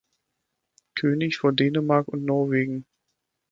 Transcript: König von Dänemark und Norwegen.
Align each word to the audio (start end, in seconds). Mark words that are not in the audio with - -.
König 0.95 1.37
von 1.37 1.55
Dänemark 1.55 2.07
und 2.07 2.25
Norwegen. 2.25 2.87